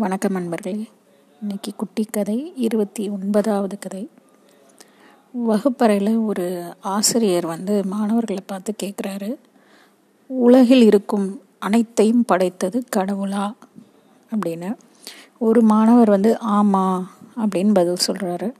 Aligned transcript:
வணக்கம் 0.00 0.32
நண்பர்களே. 0.32 0.88
இன்னைக்கு 1.40 1.72
குட்டி 1.76 2.04
கதை 2.04 2.52
இருபத்தி 2.56 3.08
ஒன்பதாவது 3.08 3.78
கதை. 3.78 4.10
வகுப்பறையில் 5.32 6.16
ஒரு 6.16 6.74
ஆசிரியர் 6.80 7.46
வந்து 7.46 7.84
மாணவர்களை 7.84 8.42
பார்த்து 8.46 8.74
கேட்குறாரு 8.82 9.36
உலகில் 10.26 10.82
இருக்கும் 10.82 11.40
அனைத்தையும் 11.58 12.24
படைத்தது 12.24 12.84
கடவுளா? 12.96 13.52
அப்படின்னு. 14.36 14.76
ஒரு 15.38 15.62
மாணவர் 15.62 16.10
வந்து 16.10 16.38
ஆமாம் 16.38 17.10
அப்படின்னு 17.36 17.74
பதில் 17.74 18.06
சொல்கிறாரு 18.06 18.52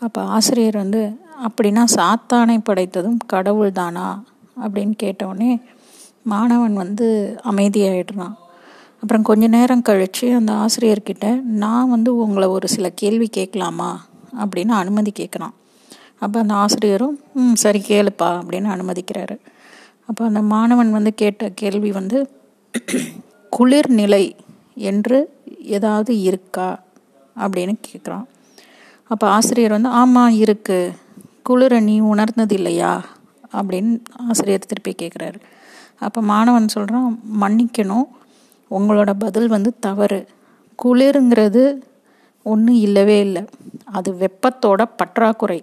அப்போ 0.00 0.22
ஆசிரியர் 0.22 0.76
வந்து 0.76 1.16
அப்படின்னா 1.48 1.84
சாத்தானை 1.94 2.58
படைத்ததும் 2.58 3.16
கடவுள் 3.26 3.72
தானா 3.72 4.24
அப்படின்னு 4.60 4.92
கேட்டவுடனே 4.96 5.60
மாணவன் 6.22 6.74
வந்து 6.74 7.40
அமைதியாயிடுறான். 7.50 8.34
அப்புறம் 9.04 9.22
கொஞ்ச 9.22 9.46
நேரம் 9.46 9.82
கழித்து 9.82 10.34
அந்த 10.34 10.52
ஆசிரியர்கிட்ட 10.52 11.42
நான் 11.42 11.90
வந்து 11.90 12.16
உங்களை 12.16 12.48
ஒரு 12.48 12.68
சில 12.68 12.90
கேள்வி 12.90 13.26
கேட்கலாமா? 13.28 14.06
அப்படின்னு 14.38 14.68
அனுமதி 14.68 15.12
கேட்குறான் 15.18 15.54
அப்போ 16.18 16.40
அந்த 16.40 16.54
ஆசிரியரும் 16.54 17.18
ம் 17.34 17.54
சரி 17.54 17.80
கேளுப்பா 17.88 18.28
அப்படின்னு 18.42 18.68
அனுமதிக்கிறாரு. 18.74 19.36
அப்போ 20.06 20.24
அந்த 20.24 20.42
மாணவன் 20.42 20.92
வந்து 20.92 21.14
கேட்ட 21.14 21.50
கேள்வி 21.54 21.92
வந்து 21.92 22.18
குளிர்நிலை 23.50 24.36
என்று 24.74 25.18
ஏதாவது 25.76 26.20
இருக்கா? 26.20 26.82
அப்படின்னு 27.36 27.74
கேட்குறான். 27.88 28.26
அப்போ 29.10 29.28
ஆசிரியர் 29.28 29.70
வந்து 29.70 29.88
ஆமாம் 29.88 30.34
இருக்குது 30.40 30.92
குளிரை 31.48 31.80
நீ 31.80 32.00
உணர்ந்தது 32.00 32.54
இல்லையா 32.54 33.04
அப்படின்னு 33.52 33.92
ஆசிரியர் 34.28 34.68
திருப்பி 34.72 34.94
கேட்குறாரு. 35.02 35.40
அப்போ 35.98 36.20
மாணவன் 36.22 36.68
சொல்கிறான் 36.68 37.20
மன்னிக்கணும். 37.40 38.06
உங்களோட 38.78 39.10
பதில் 39.18 39.48
வந்து 39.48 39.70
தவறு. 39.78 40.20
குளிருங்கிறது 40.78 41.62
ஒன்றும் 42.46 42.80
இல்லவே 42.86 43.18
இல்லை. 43.20 43.42
அது 43.84 44.10
வெப்பத்தோட 44.12 44.82
பற்றாக்குறை. 44.96 45.60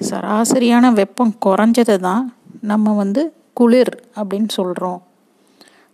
சராசரியான 0.00 0.86
வெப்பம் 0.92 1.34
குறைஞ்சதை 1.46 1.96
தான் 1.98 2.24
நம்ம 2.60 2.92
வந்து 2.92 3.22
குளிர் 3.52 3.92
அப்படின்னு 4.16 4.48
சொல்கிறோம் 4.48 5.00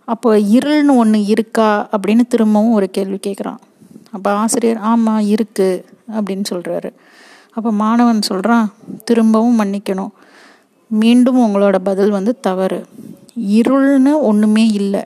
அப்போ 0.08 0.30
இருள்னு 0.56 0.94
ஒன்று 0.96 1.18
இருக்கா 1.26 1.68
அப்படின்னு 1.92 2.24
திரும்பவும் 2.28 2.72
ஒரு 2.72 2.86
கேள்வி 2.90 3.18
கேட்குறான் 3.26 3.60
அப்போ 4.10 4.30
ஆசிரியர் 4.32 4.80
ஆமாம் 4.82 5.26
இருக்குது 5.34 5.84
அப்படின்னு 6.12 6.44
சொல்கிறாரு 6.50 6.90
அப்போ 7.54 7.70
மாணவன் 7.82 8.22
சொல்கிறான் 8.22 8.66
திரும்பவும் 9.04 9.58
மன்னிக்கணும். 9.60 10.12
மீண்டும் 10.90 11.38
உங்களோட 11.38 11.76
பதில் 11.82 12.10
வந்து 12.10 12.32
தவறு. 12.40 12.78
இருள்னு 13.58 14.12
ஒன்றுமே 14.20 14.64
இல்லை. 14.80 15.02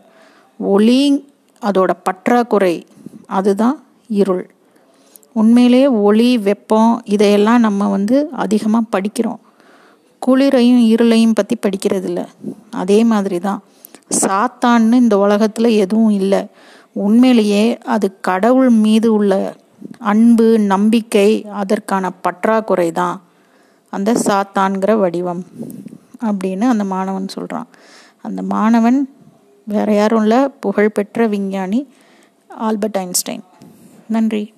ஒளி 0.61 1.01
அதோட 1.63 1.91
பற்றாக்குறை 2.03 2.87
அதுதான் 3.27 3.85
இருள். 4.07 4.51
உண்மையிலேயே 5.33 5.87
ஒளி 5.87 6.39
வெப்பம் 6.39 7.03
இதையெல்லாம் 7.05 7.61
நம்ம 7.61 7.89
வந்து 7.89 8.31
அதிகமாக 8.33 8.91
படிக்கிறோம். 8.93 9.41
குளிரையும் 10.19 10.83
இருளையும் 10.93 11.35
பற்றி 11.35 11.57
படிக்கிறதில்ல. 11.57 12.27
அதே 12.71 13.05
மாதிரி 13.05 13.39
தான் 13.39 13.63
சாத்தான்னு 14.25 14.93
இந்த 14.93 15.19
உலகத்தில் 15.19 15.79
எதுவும் 15.85 16.11
இல்லை. 16.11 16.49
உண்மையிலேயே 16.93 17.79
அது 17.83 18.21
கடவுள் 18.21 18.71
மீது 18.71 19.13
உள்ள 19.13 19.55
அன்பு 19.99 20.59
நம்பிக்கை 20.59 21.45
அதற்கான 21.45 22.11
பற்றாக்குறை 22.11 22.93
தான் 22.93 23.21
அந்த 23.91 24.13
சாத்தான்கிற 24.13 24.99
வடிவம் 24.99 25.45
அப்படின்னு 26.25 26.61
அந்த 26.61 26.85
மாணவன் 26.85 27.29
சொல்கிறான் 27.29 27.69
அந்த 28.23 28.43
மாணவன் 28.43 28.99
வேற 29.67 29.93
யாரும் 29.93 30.23
இல்லை 30.23 30.49
புகழ்பெற்ற 30.49 31.27
விஞ்ஞானி 31.27 31.89
ஆல்பர்ட் 32.49 32.97
ஐன்ஸ்டைன். 32.97 33.43
நன்றி. 34.09 34.55